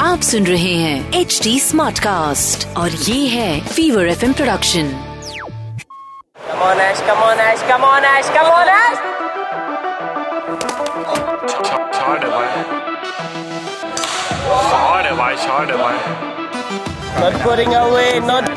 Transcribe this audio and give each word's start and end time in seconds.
आप 0.00 0.20
सुन 0.22 0.46
रहे 0.46 0.74
हैं 0.74 1.20
एच 1.20 1.38
डी 1.42 1.58
स्मार्ट 1.60 1.98
कास्ट 1.98 2.66
और 2.76 2.90
ये 2.90 3.26
है 3.28 3.60
Fever 3.66 4.08
F 4.08 4.24
M 4.24 4.32
production 4.32 4.90
come on 6.50 6.80
Ash 6.80 7.00
come on 7.08 7.40
Ash 7.40 7.62
come on 7.70 8.04
Ash 8.04 8.28
come on 8.36 8.68
Ash 8.74 9.06
Not 17.18 17.34
putting 17.42 17.74
away, 17.74 18.20
not 18.20 18.54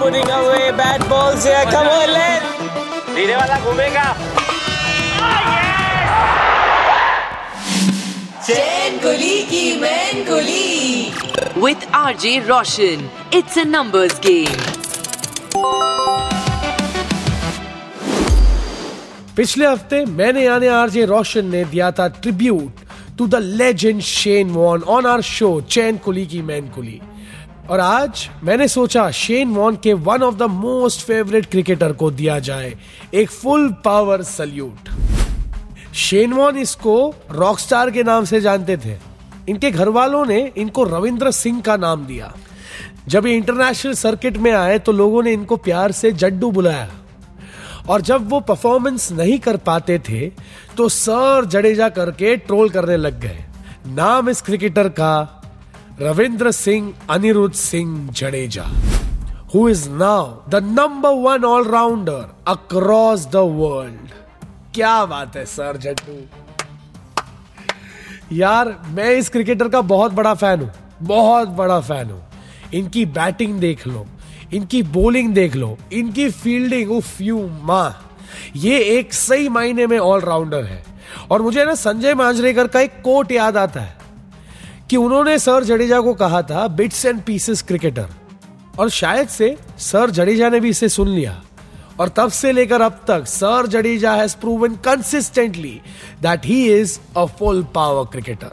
घूमेगा. 3.64 4.06
Chain 8.52 8.98
Kulii 9.00 9.38
Ki 9.50 9.66
Main 9.80 10.24
Kulii 10.26 11.62
with 11.62 11.86
R 11.96 12.16
J 12.18 12.32
Roshan 12.48 13.08
it's 13.34 13.58
a 13.58 13.64
numbers 13.66 14.20
game 14.26 14.58
पिछले 19.36 19.66
हफ़्ते 19.66 20.04
मैंने 20.12 20.44
यानी 20.44 20.68
RJ 20.80 21.06
Roshan 21.06 21.46
ने 21.46 21.64
दिया 21.66 21.92
था 22.00 22.08
tribute 22.18 22.84
to 23.18 23.28
the 23.28 23.42
legend 23.62 24.02
Shane 24.08 24.50
Warne 24.52 24.84
on 24.96 25.06
our 25.06 25.22
show 25.30 25.50
Chain 25.70 25.98
Kulii 26.06 26.26
Ki 26.34 26.42
Main 26.52 26.68
Kulii 26.76 27.00
और 27.70 27.80
आज 27.80 28.28
मैंने 28.44 28.68
सोचा 28.68 29.10
शेन 29.16 29.54
वॉन 29.56 29.76
के 29.84 29.94
one 30.06 30.24
of 30.24 30.36
the 30.36 30.50
most 30.58 31.06
favourite 31.08 31.46
cricketer 31.52 31.94
को 31.94 32.12
दिया 32.20 32.40
जाए 32.50 32.74
एक 33.14 33.30
full 33.32 33.72
power 33.86 34.24
salute 34.30 34.90
Shane 35.94 36.34
Warne 36.34 36.58
इसको 36.58 36.94
रॉकस्टार 37.32 37.90
के 37.92 38.04
नाम 38.04 38.26
से 38.26 38.40
जानते 38.42 38.78
थे। 38.78 38.96
इनके 39.50 39.72
घर 39.72 39.90
वालों 39.90 40.26
ने 40.26 40.40
इनको 40.58 40.84
रविंद्र 40.84 41.32
सिंह 41.32 41.62
का 41.62 41.76
नाम 41.78 42.06
दिया। 42.06 42.34
जब 43.08 43.26
ये 43.28 43.36
इंटरनेशनल 43.36 43.94
सर्किट 43.94 44.38
में 44.38 44.52
आए 44.52 44.78
तो 44.80 44.92
लोगों 44.92 45.24
ने 45.24 45.34
इनको 45.34 45.58
प्यार 45.58 45.92
से 45.92 46.12
जड्डू 46.14 46.52
बुलाया। 46.52 46.90
और 47.90 48.02
जब 48.02 48.30
वो 48.30 48.40
परफॉर्मेंस 48.40 49.12
नहीं 49.12 49.38
कर 49.40 49.58
पाते 49.58 49.98
थे 50.00 50.28
तो 50.78 50.88
सर 50.90 51.46
जडेजा 51.46 51.90
करके 51.90 52.36
ट्रोल 52.38 52.70
करने 52.70 52.98
लग 52.98 53.20
गए। 53.20 53.44
नाम 53.88 54.30
इस 54.30 54.42
क्रिकेटर 54.42 54.90
का 54.90 55.14
Ravindra 56.02 56.52
Singh, 56.52 56.94
Anirudh 57.10 57.56
Singh 57.56 58.10
Jadeja. 58.12 58.66
Who 59.54 59.68
is 59.70 59.90
now 59.90 60.26
the 60.50 60.64
number 60.72 61.14
one 61.22 61.46
allrounder 61.46 62.26
across 62.48 63.28
the 63.28 63.36
world 63.36 64.10
क्या 64.76 65.06
बात 65.06 65.36
है, 65.36 65.46
सर 65.46 65.78
जड्डू 65.78 66.14
यार, 68.32 68.70
मैं 68.88 69.10
इस 69.12 69.30
क्रिकेटर 69.30 69.70
का 69.70 69.82
बहुत 69.84 70.12
बड़ा 70.12 70.34
फ़ैन 70.34 70.60
हूँ, 70.60 70.72
बहुत 71.02 71.48
बड़ा 71.50 71.80
फ़ैन 71.80 72.10
हूँ। 72.10 72.22
इनकी 72.74 73.06
बैटिंग 73.08 73.60
देख 73.60 73.86
लो, 73.88 74.06
इनकी 74.54 74.82
बॉलिंग 74.84 75.34
देख 75.34 75.56
लो, 75.56 75.78
इनकी 75.94 76.30
फील्डिंग 76.32 76.92
उफ, 76.92 77.20
यू, 77.22 77.48
माँ। 77.64 78.14
ये 78.56 78.80
एक 78.90 79.14
सही 79.14 79.50
मायने 79.50 79.88
में 79.88 79.98
ऑलराउंडर 80.00 80.64
है। 80.64 80.84
और 81.32 81.42
मुझे 81.42 81.66
ना 81.66 81.76
संजय 81.76 82.14
मांजरेकर 82.16 82.68
का 82.68 82.80
एक 82.82 83.02
कोट 83.04 83.32
याद 83.32 83.58
आता 83.58 83.82
है, 83.82 83.98
कि 84.90 84.98
उन्होंने 84.98 85.38
सर 85.40 85.64
जडेजा 85.64 86.00
को 86.02 86.14
कहा 86.16 86.42
था 86.42 86.68
बिट्स 86.70 87.06
एंड 87.06 87.22
पीसेस 87.24 87.62
क्रिकेटर 87.62 88.08
और 88.80 88.90
शायद 88.92 89.28
से 89.30 89.56
सर 89.82 90.10
जडेजा 90.10 90.50
ने 90.50 90.60
भी 90.60 90.70
इसे 90.70 90.90
सुन 90.90 91.08
लिया। 91.08 91.42
और 92.00 92.10
तब 92.10 92.30
से 92.32 92.52
लेकर 92.52 92.82
अब 92.82 93.00
तक 93.08 93.26
sir 93.28 93.68
Jadeja 93.68 94.14
has 94.14 94.36
proven 94.38 94.76
consistently 94.86 95.80
that 96.22 96.46
he 96.46 96.64
is 96.74 96.98
a 97.18 97.26
full 97.40 97.64
power 97.76 98.06
cricketer 98.12 98.52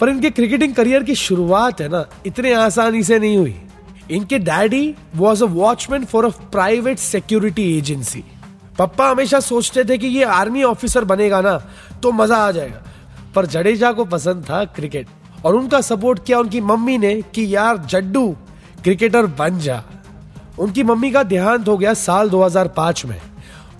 पर 0.00 0.08
इनके 0.08 0.30
क्रिकेटिंग 0.30 0.74
करियर 0.74 1.02
की 1.02 1.14
शुरुआत 1.14 1.80
है 1.80 1.88
ना, 1.88 2.04
इतने 2.26 2.52
आसानी 2.54 3.02
से 3.02 3.18
नहीं 3.18 3.36
हुई। 3.36 3.56
इनके 4.10 4.38
daddy 4.40 4.94
was 5.16 5.42
a 5.44 5.46
watchman 5.48 6.04
for 6.04 6.24
a 6.24 6.28
private 6.52 6.98
security 6.98 7.76
agency 7.78 8.24
पप्पा 8.78 9.08
हमेशा 9.10 9.40
सोचते 9.40 9.84
थे 9.84 9.98
कि 9.98 10.06
ये 10.06 10.24
आर्मी 10.24 10.62
ऑफिसर 10.62 11.04
बनेगा 11.04 11.40
ना 11.40 11.56
तो 12.02 12.12
मज़ा 12.12 12.36
आ 12.36 12.50
जाएगा। 12.50 12.82
पर 13.34 13.46
जडेजा 13.46 13.92
को 13.92 14.04
पसंद 14.04 14.44
था 14.50 14.64
क्रिकेट 14.76 15.06
और 15.44 15.54
उनका 15.54 15.80
सपोर्ट 15.80 16.24
किया 16.26 16.38
उनकी 16.38 16.60
मम्मी 16.62 16.96
ने 16.98 17.14
कि 17.34 17.54
यार 17.54 17.76
जड्डू 17.86 18.28
क्रिकेटर 18.82 19.26
बन 19.38 19.58
जा। 19.58 19.82
उनकी 20.58 20.82
मम्मी 20.82 21.10
का 21.10 21.22
देहांत 21.22 21.68
हो 21.68 21.78
गया 21.78 21.94
साल 21.94 22.30
2005 22.30 23.06
में। 23.06 23.20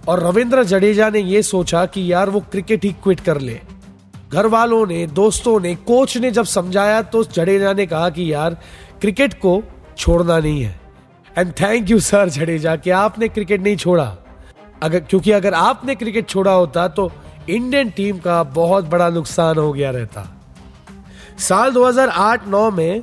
और 0.09 0.21
रविंद्र 0.21 0.65
जडेजा 0.65 1.11
ने 1.11 1.19
यह 1.19 1.43
सोचा 1.43 1.87
कि 1.87 2.12
यार 2.12 2.31
वो 2.31 2.41
क्रिकेट 2.41 2.85
ही 2.85 2.93
क्विट 2.93 3.21
कर 3.21 3.41
ले। 3.41 3.61
घर 4.33 4.47
वालों 4.47 4.87
ने, 4.87 5.07
दोस्तों 5.07 5.61
ने 5.61 5.75
कोच 5.75 6.17
ने 6.17 6.31
जब 6.31 6.45
समझाया 6.45 7.03
तो 7.03 7.25
जडेजा 7.25 7.73
ने 7.73 7.87
कहा 7.87 8.11
कि 8.11 8.33
यार, 8.33 8.55
क्रिकेट 9.01 9.35
को 9.35 9.62
छोड़ना 9.99 10.39
नहीं 10.39 10.62
है। 10.62 10.81
And 11.39 11.53
thank 11.53 11.91
you 11.91 12.01
sir 12.01 12.29
Jadeja, 12.29 12.77
कि 12.77 12.91
आपने 12.91 13.29
क्रिकेट 13.29 13.62
नहीं 13.62 13.77
छोड़ा। 13.77 14.17
अगर, 14.83 15.01
क्योंकि 15.01 15.31
अगर 15.31 15.55
आपने 15.55 15.95
क्रिकेट 15.95 16.29
छोड़ा 16.29 16.53
होता 16.53 16.89
तो 16.89 17.12
इंडियन 17.51 17.91
टीम 17.91 18.19
का 18.19 18.43
बहुत 18.43 18.85
बड़ा 18.85 19.09
नुकसान 19.09 19.56
हो 19.56 19.73
गया 19.73 19.91
रहता। 19.91 20.41
साल 21.39 21.71
2008-9 21.71 22.71
में 22.71 23.03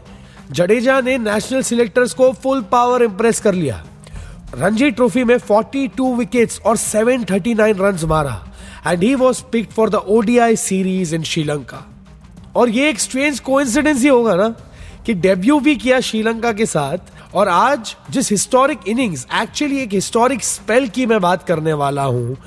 जडेजा 0.51 0.99
ने 1.01 1.17
नेशनल 1.17 1.61
सिलेक्टर्स 1.61 2.13
को 2.13 2.31
फुल 2.33 2.61
पावर 2.71 3.03
इंप्रेस 3.03 3.39
कर 3.39 3.53
लिया। 3.53 3.83
रणजी 4.55 4.89
ट्रॉफी 4.91 5.23
में 5.23 5.37
42 5.39 6.15
विकेट्स 6.15 6.59
और 6.59 6.77
739 6.77 7.79
रन्स 7.79 8.03
मारा 8.03 8.33
and 8.87 9.03
he 9.03 9.13
was 9.15 9.41
picked 9.51 9.71
for 9.71 9.89
the 9.89 9.95
ODI 9.95 10.55
series 10.55 11.15
in 11.15 11.23
Sri Lanka 11.23 11.85
और 12.55 12.69
ये 12.69 12.89
एक 12.89 12.99
स्ट्रेंज 12.99 13.39
कोइंसिडेंस 13.39 14.01
ही 14.01 14.07
होगा 14.07 14.35
ना, 14.35 14.47
कि 15.05 15.13
डेब्यू 15.13 15.59
भी 15.59 15.75
किया 15.75 15.99
श्रीलंका 15.99 16.51
के 16.53 16.65
साथ, 16.65 16.97
और 17.35 17.47
आज 17.47 17.95
जिस 18.11 18.31
हिस्टोरिक 18.31 18.87
इनिंग्स 18.87 19.25
एक्चुअली 19.41 19.77
एक 19.77 19.93
हिस्टोरिक 19.93 20.43
स्पेल 20.43 20.87
की 20.87 21.05
मैं 21.05 21.19
बात 21.21 21.43
करने 21.43 21.73
वाला 21.73 22.03
हूँ, 22.03 22.37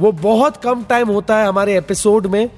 वो 0.00 0.12
बहुत 0.12 0.56
कम 0.56 0.84
टाइम 0.84 1.08
होता 1.08 1.36
है 1.36 1.46
हमारे 1.46 1.76
एपिसोड 1.78 2.26
में 2.26 2.48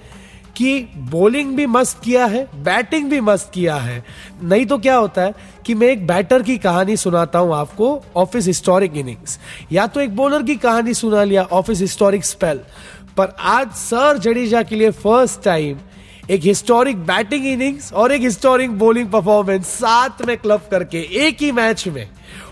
कि 0.61 0.89
बॉलिंग 1.11 1.55
भी 1.57 1.67
मस्त 1.67 2.01
किया 2.05 2.25
है 2.27 2.45
बैटिंग 2.65 3.09
भी 3.11 3.21
मस्त 3.21 3.51
किया 3.55 3.77
है। 3.77 4.05
नहीं 4.43 4.67
तो 4.67 4.79
क्या 4.79 4.97
होता 4.97 5.23
है 5.23 5.35
कि 5.67 5.75
मैं 5.75 5.89
एक 5.89 6.07
बैटर 6.07 6.43
की 6.43 6.57
कहानी 6.59 6.97
सुनाता 6.97 7.39
हूँ 7.39 7.55
आपको 7.55 8.03
ऑफ़िस 8.17 8.47
हिस्टोरिक 8.47 8.97
इनिंग्स 8.97 9.39
या 9.73 9.87
तो 9.87 10.01
एक 10.01 10.17
बॉलर 10.17 10.43
की 10.43 10.57
कहानी 10.57 10.95
सुना 10.95 11.25
लिया 11.25 11.43
ऑफ़िस 11.53 11.81
हिस्टोरिक 11.81 12.25
स्पेल 12.25 12.61
पर 13.17 13.35
आज 13.41 13.71
सर 13.73 14.19
जडेजा 14.19 14.63
के 14.63 14.77
लिए 14.77 14.91
फ़र्स्ट 14.91 15.43
टाइम 15.45 15.79
एक 16.31 16.41
हिस्टोरिक 16.45 16.97
बैटिंग 17.07 17.47
इनिंग्स 17.47 17.93
और 17.93 18.13
एक 18.13 18.21
हिस्टोरिक 18.23 18.79
बोलिंग 18.79 19.09
परफॉर्मेंस 19.13 19.67
साथ 19.69 20.25
में 20.27 20.37
क्लब 20.39 20.69
करके 20.71 20.99
एक 21.27 21.43
ही 21.43 21.51
मैच 21.53 21.87
में 21.89 22.07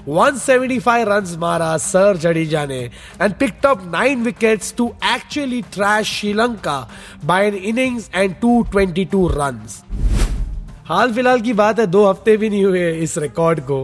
175 0.09 1.05
रन्स 1.09 1.37
मारा 1.39 1.77
सर 1.87 2.17
जडेजा 2.22 2.65
ने 2.67 2.81
and 3.22 3.34
picked 3.41 3.67
up 3.67 3.83
nine 3.93 4.22
wickets 4.25 4.75
to 4.78 4.91
actually 5.15 5.62
trash 5.72 6.12
Sri Lanka 6.19 6.78
by 7.25 7.47
an 7.47 7.55
innings 7.55 8.11
and 8.15 8.34
222 8.44 9.28
runs 9.37 9.83
हाल 10.88 11.12
फ़िलहाल 11.12 11.41
की 11.41 11.53
बात 11.53 11.81
है, 11.81 11.87
दो 11.87 12.04
हफ़्ते 12.06 12.37
भी 12.37 12.49
नहीं 12.50 12.65
हुए 12.65 12.91
इस 13.03 13.16
रिकॉर्ड 13.19 13.60
को 13.60 13.82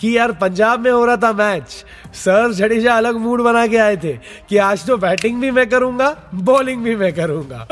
कि 0.00 0.16
यार 0.16 0.32
पंजाब 0.32 0.80
में 0.80 0.90
हो 0.90 1.04
रहा 1.04 1.16
था 1.16 1.32
मैच 1.32 1.84
सर 2.14 2.52
जडेजा 2.52 2.94
अलग 2.96 3.16
मूड 3.16 3.40
बना 3.42 3.66
के 3.66 3.76
आए 3.76 3.96
थे 3.96 4.12
कि 4.48 4.56
आज 4.58 4.86
तो 4.86 4.96
बैटिंग 4.96 5.40
भी 5.40 5.50
मैं 5.50 5.68
करूँगा 5.68 6.08
बॉलिंग 6.34 6.82
भी 6.84 6.94
मैं 6.96 7.12
करूँगा। 7.14 7.66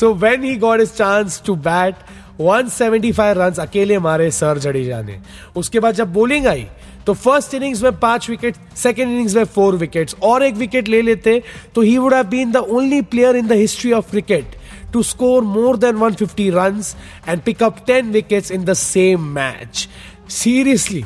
So 0.00 0.12
when 0.14 0.44
he 0.44 0.54
got 0.56 0.80
his 0.80 0.92
chance 0.92 1.42
to 1.46 1.54
bat 1.66 1.94
175 2.40 3.34
run 3.36 3.54
अकेले 3.60 3.98
मारे 3.98 4.30
सर 4.30 4.58
जडेजा 4.58 5.00
ने। 5.02 5.18
उसके 5.56 5.80
बाद 5.80 5.94
जब 5.94 6.12
बॉलिंग 6.12 6.46
आई 6.46 6.66
तो 7.06 7.14
फ़र्स्ट 7.14 7.54
इनिंग्स 7.54 7.82
में 7.82 7.98
पाँच 8.00 8.28
विकेट 8.30 8.56
सेकेंड 8.76 9.10
इनिंग्स 9.10 9.34
में 9.36 9.44
फोर 9.44 9.76
विकेट्स 9.76 10.16
और 10.22 10.42
एक 10.42 10.54
विकेट 10.54 10.88
ले 10.88 11.02
लेते 11.02 11.42
तो 11.74 11.80
he 11.80 11.96
would 11.98 12.14
have 12.14 12.26
been 12.28 12.52
the 12.52 12.56
only 12.56 13.02
player 13.02 13.36
in 13.36 13.46
the 13.48 13.52
history 13.52 13.92
of 13.92 14.10
cricket 14.10 14.56
to 14.92 15.02
score 15.02 15.42
more 15.42 15.76
than 15.76 15.98
150 16.00 16.50
runs 16.50 16.94
and 17.26 17.44
pick 17.44 17.62
up 17.66 17.84
10 17.86 18.12
wickets 18.12 18.50
in 18.50 18.64
the 18.64 18.76
same 18.80 19.26
match. 19.36 19.86
Seriously, 20.30 21.04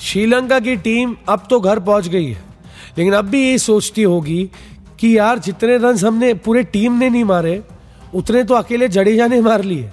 Sri Lanka 0.00 0.58
की 0.60 0.76
team 0.76 1.16
अब 1.28 1.46
तो 1.50 1.60
घर 1.60 1.78
पहुँच 1.80 2.08
गई 2.08 2.26
है। 2.26 2.42
लेकिन 2.98 3.12
अब 3.12 3.24
भी 3.24 3.42
यही 3.46 3.58
सोचती 3.58 4.02
होगी 4.02 4.50
कि 4.98 5.16
यार 5.18 5.38
जितने 5.38 5.76
रन 5.78 5.98
हमने 5.98 6.32
पूरे 6.34 6.62
टीम 6.62 6.98
ने 6.98 7.08
नहीं 7.10 7.24
मारे 7.24 7.62
उतने 8.14 8.42
तो 8.44 8.54
अकेले 8.54 8.88
जडेजा 8.88 9.26
ने 9.26 9.40
मार 9.40 9.62
लिए। 9.62 9.90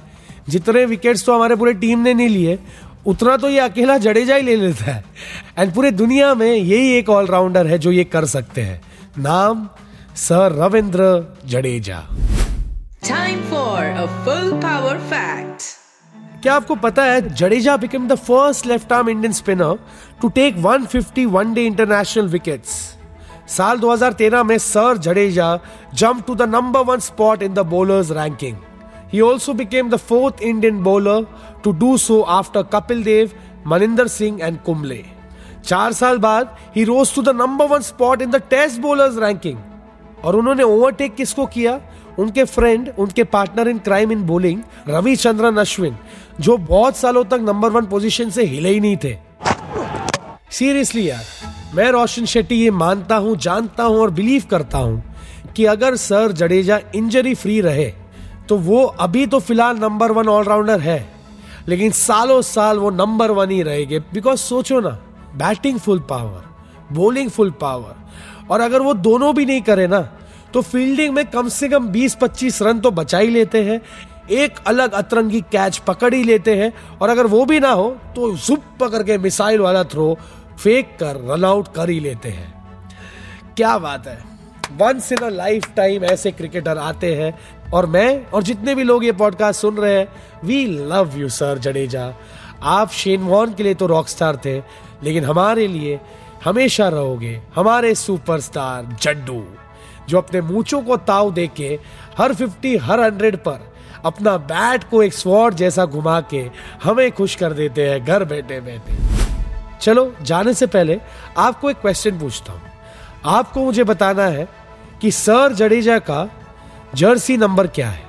जितने 0.49 0.85
विकेट्स 0.85 1.25
तो 1.25 1.35
हमारे 1.35 1.55
पूरे 1.55 1.73
टीम 1.73 1.99
ने 1.99 2.13
नहीं 2.13 2.29
लिए 2.29 2.57
उतना 3.07 3.37
तो 3.37 3.49
ये 3.49 3.59
अकेला 3.59 3.97
जडेजा 3.97 4.35
ही 4.35 4.41
ले 4.41 4.55
लेता 4.55 4.91
है। 4.91 5.03
एंड 5.57 5.73
पूरे 5.73 5.91
दुनिया 5.91 6.33
में 6.35 6.51
यही 6.53 6.91
एक 6.97 7.09
ऑलराउंडर 7.09 7.67
है 7.67 7.77
जो 7.77 7.91
ये 7.91 8.03
कर 8.03 8.25
सकते 8.25 8.61
हैं। 8.61 8.81
नाम 9.17 9.67
sir 10.15 10.51
Ravindra 10.55 11.01
Jadeja. 11.45 12.03
Time 13.07 13.41
for 13.51 13.83
a 13.83 14.05
full 14.25 14.51
power 14.61 14.97
fact 15.11 15.61
क्या 16.43 16.53
आपको 16.55 16.75
पता 16.75 17.03
है 17.03 17.33
Jadeja 17.35 17.75
become 17.77 18.07
the 18.07 18.15
first 18.15 18.65
left 18.67 18.93
arm 18.93 19.09
Indian 19.09 19.33
spinner 19.33 19.77
to 20.21 20.29
take 20.29 20.55
150 20.57 21.25
one day 21.33 21.65
international 21.65 22.27
wickets 22.27 22.73
साल 23.57 23.79
2013 23.79 24.43
में 24.45 24.57
sir 24.57 24.97
Jadeja 24.97 25.55
jump 25.93 26.25
to 26.27 26.35
the 26.35 26.49
number 26.49 26.83
one 26.85 26.99
spot 26.99 27.43
in 27.43 27.53
the 27.53 27.65
bowlers 27.69 28.11
ranking 28.11 28.57
He 29.13 29.21
also 29.21 29.53
became 29.53 29.89
the 29.89 29.97
fourth 29.99 30.41
Indian 30.41 30.83
bowler 30.83 31.27
to 31.63 31.73
do 31.73 31.97
so 31.97 32.25
after 32.25 32.63
Kapil 32.63 33.03
Dev, 33.03 33.33
Maninder 33.65 34.09
Singh 34.09 34.41
and 34.41 34.61
Kumble. 34.67 35.01
चार 35.65 35.93
साल 35.93 36.17
बाद 36.17 36.55
he 36.75 36.83
rose 36.83 37.13
to 37.15 37.21
the 37.21 37.29
number 37.29 37.65
one 37.65 37.81
spot 37.81 38.21
in 38.21 38.29
the 38.31 38.41
test 38.49 38.79
bowlers 38.81 39.17
ranking 39.17 39.57
और 40.25 40.35
उन्होंने 40.35 40.63
overtake 40.63 41.15
किसको 41.15 41.45
किया? 41.45 41.79
उनके 42.19 42.43
friend 42.45 42.91
उनके 42.99 43.23
partner 43.25 43.67
in 43.67 43.77
crime 43.79 44.11
in 44.11 44.23
bowling 44.25 44.61
Ravichandran 44.87 45.57
Ashwin 45.57 45.97
जो 46.39 46.57
बहुत 46.59 46.97
सालों 46.97 47.23
तक 47.23 47.39
नंबर 47.41 47.71
वन 47.71 47.85
पोजीशन 47.85 48.29
से 48.29 48.45
हिले 48.45 48.69
ही 48.69 48.79
नहीं 48.79 48.97
थे। 48.97 49.15
सीरियसली 50.51 51.09
यार, 51.09 51.23
मैं 51.75 51.89
रोशन 51.91 52.25
शेट्टी 52.25 52.55
ये 52.55 52.71
मानता 52.71 53.15
हूँ, 53.15 53.35
जानता 53.37 53.83
हूँ 53.83 53.99
और 53.99 54.11
बिलीव 54.11 54.43
करता 54.49 54.77
हूँ 54.77 55.03
कि 55.55 55.65
अगर 55.67 55.95
सर 55.97 56.31
जडेजा 56.33 56.79
इंजरी 56.95 57.33
फ्री 57.35 57.59
रहे 57.61 57.91
तो 58.49 58.57
वो 58.59 58.83
अभी 58.83 59.25
तो 59.27 59.39
फ़िलहाल 59.39 59.77
नंबर 59.77 60.11
वन 60.11 60.27
ऑलराउंडर 60.29 60.79
है, 60.79 61.09
लेकिन 61.67 61.91
सालों 61.91 62.41
साल 62.43 62.77
वो 62.77 62.89
नंबर 62.91 63.31
वन 63.31 63.49
ही 63.49 63.61
रहेंगे। 63.63 63.99
बिकॉज़ 64.13 64.39
सोचो 64.39 64.79
ना 64.79 64.89
batting 65.37 65.79
full 65.79 65.99
power 66.09 66.95
bowling 66.95 67.29
full 67.29 67.51
power 67.61 68.49
और 68.51 68.61
अगर 68.61 68.81
वो 68.81 68.93
दोनों 68.95 69.33
भी 69.35 69.45
नहीं 69.45 69.61
करे 69.61 69.87
ना 69.87 69.99
तो 70.53 70.61
फील्डिंग 70.61 71.13
में 71.15 71.25
कम 71.25 71.47
से 71.49 71.67
कम 71.69 71.87
20-25 71.87 72.61
रन 72.61 72.79
तो 72.79 72.91
बचा 72.91 73.17
ही 73.17 73.27
लेते 73.27 73.63
हैं। 73.63 73.81
एक 74.31 74.59
अलग 74.67 74.91
अतरंगी 74.91 75.41
कैच 75.41 75.77
पकड़ 75.77 76.13
ही 76.13 76.23
लेते 76.23 76.55
हैं। 76.55 76.73
और 76.97 77.09
अगर 77.09 77.27
वो 77.27 77.45
भी 77.45 77.59
ना 77.59 77.69
हो 77.69 77.89
तो 78.15 78.31
जुप 78.37 78.63
पकड़ 78.79 79.03
के 79.03 79.17
मिसाइल 79.17 79.59
वाला 79.59 79.83
थ्रो 79.83 80.17
फेंक 80.63 80.95
कर 80.99 81.15
रन 81.29 81.45
आउट 81.45 81.73
कर 81.75 81.89
ही 81.89 81.99
लेते 81.99 82.29
हैं। 82.29 82.53
क्या 83.57 83.77
बात 83.77 84.07
है। 84.07 84.17
Once 84.77 85.11
in 85.11 85.17
a 85.17 85.29
life 85.29 85.65
time 85.75 86.03
ऐसे 86.03 86.31
क्रिकेटर 86.31 86.77
आते 86.77 87.13
हैं। 87.15 87.33
और 87.73 87.85
मैं 87.85 88.25
और 88.25 88.43
जितने 88.43 88.75
भी 88.75 88.83
लोग 88.83 89.05
ये 89.05 89.11
पॉडकास्ट 89.11 89.61
सुन 89.61 89.77
रहे 89.77 89.97
हैं 89.97 90.07
we 90.43 90.65
love 90.67 91.17
you 91.17 91.29
sir 91.29 91.57
Jadeja. 91.57 92.13
आप 92.63 92.91
शेन 92.91 93.21
वॉन 93.21 93.53
के 93.53 93.63
लिए 93.63 93.73
तो 93.73 93.87
रॉक 93.87 94.07
स्टार 94.07 94.39
थे, 94.45 94.57
लेकिन 95.03 95.25
हमारे 95.25 95.67
लिए 95.67 95.99
हमेशा 96.45 96.87
रहोगे, 96.89 97.41
हमारे 97.55 97.93
सुपरस्टार 97.95 98.97
जड्डू। 99.01 99.43
जो 100.11 100.17
अपने 100.17 100.41
मूचों 100.41 100.81
को 100.81 100.97
ताव 100.97 101.31
दे 101.33 101.47
के 101.47 101.79
हर 102.17 102.33
फिफ्टी 102.33 102.77
हर 102.77 102.99
हंड्रेड 102.99 103.37
पर 103.37 103.73
अपना 104.05 104.37
बैट 104.37 104.83
को 104.83 105.03
एक 105.03 105.13
स्वॉर्ड 105.13 105.55
जैसा 105.55 105.85
घुमा 105.85 106.21
के 106.21 106.49
हमें 106.83 107.11
खुश 107.11 107.35
कर 107.35 107.53
देते 107.53 107.89
हैं, 107.89 108.05
घर 108.05 108.23
बैठे 108.23 108.61
बैठे। 108.61 108.93
चलो, 109.81 110.13
जाने 110.21 110.53
से 110.53 110.67
पहले 110.67 110.99
आपको 111.37 111.69
एक 111.69 111.77
क्वेश्चन 111.77 112.19
पूछता 112.19 112.53
हूँ। 112.53 112.61
आपको 113.25 113.63
मुझे 113.63 113.83
बताना 113.83 114.23
है 114.23 114.47
कि 115.01 115.11
सर 115.11 115.53
जडेजा 115.53 115.99
का 115.99 116.29
जर्सी 116.95 117.37
नंबर 117.37 117.67
क्या 117.67 117.89
है? 117.89 118.03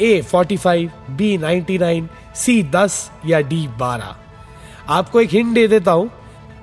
A 0.00 0.22
forty 0.22 0.56
five 0.56 0.90
B 1.10 1.38
ninety 1.38 1.78
nine 1.78 2.08
C 2.34 2.62
दस 2.62 3.10
या 3.26 3.40
डी 3.40 3.68
बारह। 3.68 4.16
आपको 4.88 5.20
एक 5.20 5.30
हिंट 5.30 5.54
दे 5.54 5.68
देता 5.68 5.92
हूँ। 5.92 6.10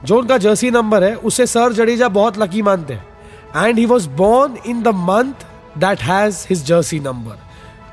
जो 0.04 0.20
उनका 0.20 0.38
जर्सी 0.38 0.72
नंबर 0.72 1.04
है, 1.04 1.16
उसे 1.16 1.48
सर 1.48 1.74
जडेजा 1.74 2.08
बहुत 2.08 2.38
लकी 2.38 2.62
मानते 2.62 2.94
हैं। 2.94 3.13
And 3.56 3.78
he 3.80 3.86
was 3.86 4.08
born 4.12 4.58
in 4.66 4.82
the 4.84 4.88
month 5.08 5.46
that 5.78 6.02
has 6.02 6.46
his 6.50 6.66
jersey 6.66 7.00
number 7.00 7.40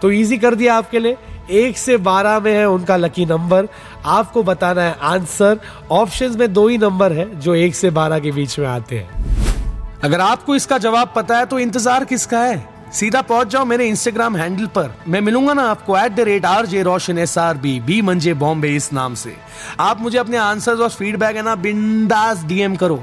तो 0.02 0.10
इजी 0.12 0.36
कर 0.38 0.54
दिया 0.54 0.74
आपके 0.74 0.98
लिए। 0.98 1.16
एक 1.50 1.78
से 1.78 1.96
बारह 1.98 2.38
में 2.40 2.52
है 2.52 2.68
उनका 2.68 2.96
लकी 2.96 3.24
नंबर 3.26 3.68
आपको 4.08 4.42
बताना 4.42 4.82
है 4.82 4.96
आंसर 5.04 5.60
ऑप्शंस 5.92 6.36
में 6.36 6.52
दो 6.52 6.66
ही 6.68 6.78
नंबर 6.78 7.12
है 7.12 7.28
जो 7.40 7.54
एक 7.54 7.74
से 7.74 7.90
बारह 7.92 8.18
के 8.18 8.32
बीच 8.32 8.58
में 8.58 8.66
आते 8.68 8.98
हैं। 8.98 10.00
अगर 10.04 10.20
आपको 10.20 10.54
इसका 10.54 10.78
जवाब 10.78 11.12
पता 11.16 11.38
है 11.38 11.46
तो 11.46 11.58
इंतज़ार 11.58 12.04
किसका 12.04 12.40
है? 12.40 12.68
सीधा 12.92 13.22
पहुँच 13.22 13.48
जाओ 13.48 13.64
मेरे 13.64 13.86
इंस्टाग्राम 13.88 14.36
हैंडल 14.36 14.66
पर। 14.66 14.94
मैं 15.08 15.20
मिलूँगा 15.20 15.52
ना 15.54 15.62
आपको 15.70 15.96
at 15.98 16.12
the 16.12 16.20
rate 16.20 16.44
R 16.46 16.66
J 16.66 16.82
Roshan 16.82 17.18
S 17.18 17.36
R 17.38 17.56
B 17.56 17.78
B 17.80 18.00
मंजे 18.02 18.34
बॉम्बे 18.36 18.74
इस 18.76 18.92
नाम 18.92 19.14
से। 19.14 19.36
आप 19.80 20.00
मुझे 20.00 20.18
अपने 20.18 20.36
आंसर्स 20.38 20.80
और 20.80 20.90
फीडबैक 20.90 21.36
है 21.36 21.42
ना 21.42 21.54
बिंदास 21.56 22.44
डीएम 22.44 22.76
करो। 22.76 23.02